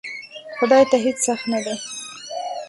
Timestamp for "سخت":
1.27-1.45